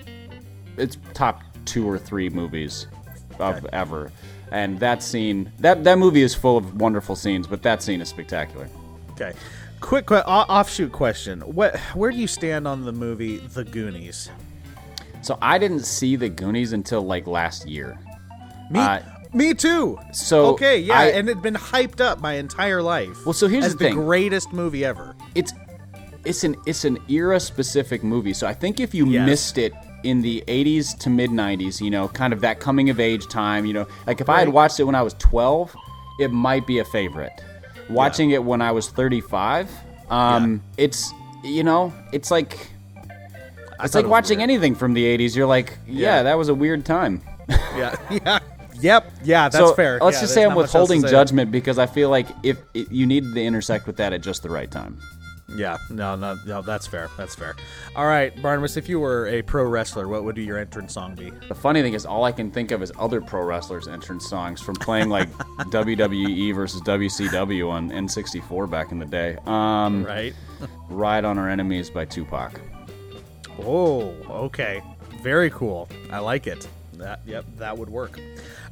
[0.76, 2.86] It's top two or three movies
[3.38, 4.10] of ever,
[4.50, 8.08] and that scene that that movie is full of wonderful scenes, but that scene is
[8.08, 8.68] spectacular.
[9.12, 9.32] Okay.
[9.80, 11.40] Quick o- offshoot question.
[11.40, 14.30] What where do you stand on the movie The Goonies?
[15.22, 17.98] So I didn't see the Goonies until like last year.
[18.70, 19.00] Me Uh,
[19.32, 19.98] Me too.
[20.12, 23.24] so Okay, yeah, I- and it'd been hyped up my entire life.
[23.24, 23.94] Well, so here's the thing.
[23.94, 25.14] greatest movie ever.
[25.34, 25.52] it's
[26.24, 28.34] it's an it's an era specific movie.
[28.34, 29.24] So I think if you Yes.
[29.26, 33.00] missed it in the 80s to mid 90s, you know, kind of that coming of
[33.00, 35.74] age time, you know, like if I had watched it when I was 12,
[36.18, 37.32] it might be a favorite.
[37.90, 39.70] Watching it when I was 35,
[40.10, 41.12] um it's
[41.44, 42.70] you know, it's like
[43.82, 44.50] it's like it watching weird.
[44.50, 45.34] anything from the 80s.
[45.34, 46.22] You're like, yeah, Yeah.
[46.24, 47.22] that was a weird time.
[47.76, 48.38] Yeah, yeah,
[48.80, 49.48] yep, yeah.
[49.48, 49.98] That's so fair.
[50.00, 51.10] let's Yeah, just say I'm not much else to withholding say.
[51.10, 54.42] judgment because I feel like if it, you needed to intersect with that at just
[54.42, 54.98] the right time.
[55.56, 57.08] Yeah, no, no, no, that's fair.
[57.16, 57.56] That's fair.
[57.96, 61.30] All right, Barnabas, if you were a pro wrestler, what would your entrance song be?
[61.48, 64.60] The funny thing is, all I can think of is other pro wrestlers' entrance songs
[64.60, 65.30] from playing like
[65.70, 69.36] WWE versus WCW on N64 back in the day.
[69.46, 70.34] Um, Right?
[70.88, 72.60] Ride on Our Enemies by Tupac.
[73.60, 74.82] Oh, okay.
[75.22, 75.88] Very cool.
[76.10, 76.68] I like it.
[76.94, 78.18] That, yep, that would work.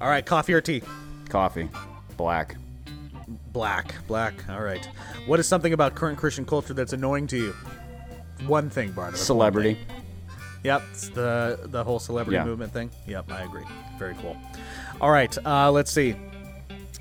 [0.00, 0.82] All right, coffee or tea?
[1.28, 1.68] Coffee.
[2.16, 2.56] Black.
[3.58, 3.92] Black.
[4.06, 4.34] Black.
[4.48, 4.88] All right.
[5.26, 7.54] What is something about current Christian culture that's annoying to you?
[8.46, 9.20] One thing, Barnabas.
[9.20, 9.74] Celebrity.
[9.74, 9.96] thing.
[10.62, 12.44] Yep, it's the the whole celebrity Yeah.
[12.44, 12.88] movement thing.
[13.08, 13.64] Yep, I agree.
[13.98, 14.36] Very cool.
[15.00, 16.14] All right, uh, let's see.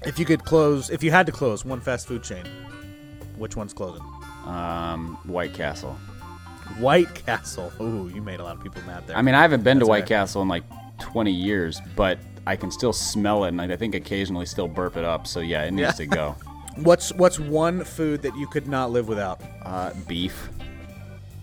[0.04, 2.44] If you could close, if you had to close one fast food chain,
[3.38, 4.02] which one's closing?
[4.48, 5.94] Um, White Castle.
[6.80, 7.72] White Castle.
[7.80, 9.16] Ooh, you made a lot of people mad there.
[9.16, 10.16] I mean, I haven't been to That's White okay.
[10.16, 10.64] Castle in like
[11.02, 15.04] 20 years, but I can still smell it, and I think occasionally still burp it
[15.04, 15.28] up.
[15.28, 16.36] So yeah, it needs to go.
[16.84, 19.42] what's what's one food that you could not live without?
[19.64, 20.50] Uh, beef.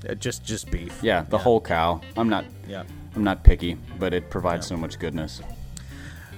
[0.09, 0.99] Uh, just just beef.
[1.03, 2.01] Yeah, the whole cow.
[2.17, 2.45] I'm not.
[2.69, 2.85] Yeah.
[3.17, 5.41] I'm not picky, but it provides so much goodness.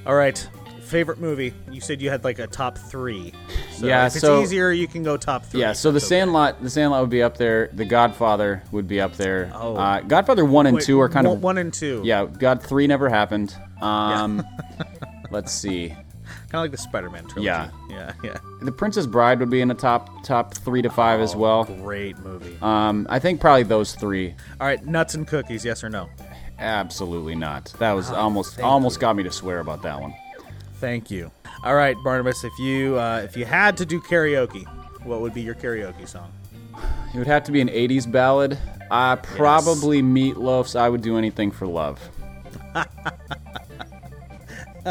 [0.07, 0.47] All right.
[0.83, 1.53] Favorite movie?
[1.71, 3.33] You said you had like a top three.
[3.73, 5.61] So Yeah, If it's so- easier, you can go top three.
[5.61, 6.07] Yeah, so the okay.
[6.07, 7.71] Sandlot, the Sandlot would be up there.
[7.73, 9.51] The Godfather would be up there.
[9.53, 9.75] Oh.
[9.75, 12.03] Uh, Godfather one and Wait, two are kind one, of one and two.
[12.05, 12.25] yeah.
[12.27, 13.53] God three never happened.
[13.81, 14.47] Um,
[15.33, 15.97] let's see.
[16.49, 17.47] Kind of like the Spider-Man trilogy.
[17.47, 17.71] Yeah.
[17.91, 18.13] Yeah.
[18.23, 18.39] Yeah.
[18.63, 21.65] The Princess Bride would be in the top top three to five as Oh, well.
[21.65, 22.57] Great movie.
[22.63, 24.35] Um, I think probably those three.
[24.61, 25.65] All right, nuts and cookies.
[25.65, 26.09] Yes or no?
[26.59, 27.73] Absolutely not.
[27.79, 29.01] That was almost Oh, thank almost you.
[29.03, 30.15] got me to swear about that one.
[30.81, 31.31] Thank you.
[31.65, 32.45] All right, Barnabas.
[32.45, 34.65] If you uh, if you had to do karaoke,
[35.05, 36.33] what would be your karaoke song?
[37.15, 38.59] It would have to be an '80s ballad.
[38.91, 42.01] Uh, probably Meatloaf's "I Would Do Anything for Love."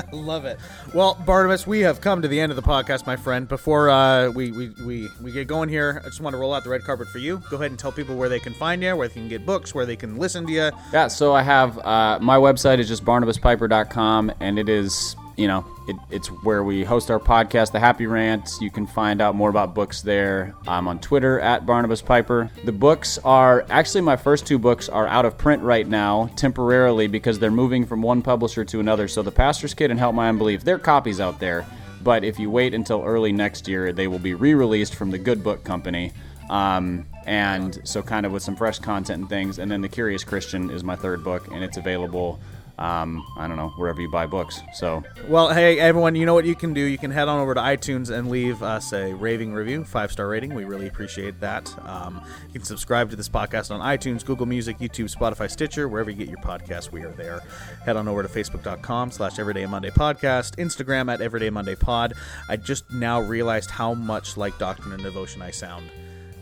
[0.11, 0.59] Love it.
[0.93, 3.47] Well, Barnabas, we have come to the end of the podcast, my friend.
[3.47, 6.63] Before uh, we, we, we, we get going here, I just want to roll out
[6.63, 7.41] the red carpet for you.
[7.49, 9.73] Go ahead and tell people where they can find you, where they can get books,
[9.73, 10.71] where they can listen to you.
[10.91, 15.65] Yeah, so I have uh, my website is just barnabaspiper.com, and it is you know
[15.87, 18.49] it, it's where we host our podcast, The Happy Rant.
[18.61, 20.55] You can find out more about books there.
[20.67, 22.49] I'm on Twitter at Barnabas Piper.
[22.63, 27.07] The books are actually my first two books are out of print right now temporarily
[27.07, 29.07] because they're moving from one publisher to another.
[29.07, 31.65] So The Pastor's Kid and Help My Unbelief, they're copies out there.
[32.03, 35.43] But if you wait until early next year, they will be re-released from the Good
[35.43, 36.11] Book Company.
[36.49, 39.57] Um, and so kind of with some fresh content and things.
[39.57, 42.39] And then The Curious Christian is my third book, and it's available.
[42.77, 44.59] Um, I don't know wherever you buy books.
[44.73, 46.81] So Well, hey, everyone, you know what you can do?
[46.81, 50.27] You can head on over to iTunes and leave us a raving review, five star
[50.27, 50.53] rating.
[50.53, 51.73] We really appreciate that.
[51.87, 56.09] Um, you can subscribe to this podcast on iTunes, Google Music, YouTube, Spotify, Stitcher, wherever
[56.09, 56.91] you get your podcasts.
[56.91, 57.41] We are there.
[57.85, 62.13] Head on over to facebook.com slash Everyday Monday Podcast, Instagram at Everyday Monday Pod.
[62.49, 65.89] I just now realized how much like Doctrine and Devotion I sound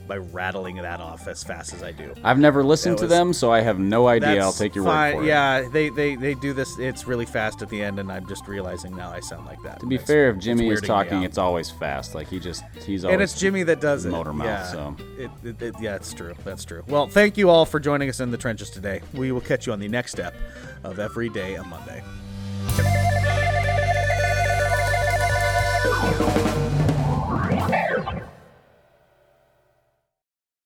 [0.07, 2.13] by rattling that off as fast as I do.
[2.23, 4.41] I've never listened to them, so I have no idea.
[4.41, 5.15] I'll take your fine.
[5.15, 5.27] word for it.
[5.27, 6.77] Yeah, they, they they do this.
[6.79, 9.79] It's really fast at the end, and I'm just realizing now I sound like that.
[9.79, 12.15] To be fair, if Jimmy is talking, it's always fast.
[12.15, 14.09] Like he just he's always and it's Jimmy that does it.
[14.09, 14.71] motor mouth, yeah.
[14.71, 14.95] so.
[15.17, 16.33] It, it, it- yeah, it's true.
[16.43, 16.83] That's true.
[16.87, 19.01] Well, thank you all for joining us in the trenches today.
[19.13, 20.35] We will catch you on the next step
[20.83, 22.03] of Every Day a Monday.